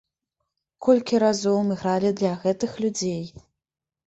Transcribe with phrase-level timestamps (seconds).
[0.85, 3.23] Колькі разоў мы гралі для гэтых людзей!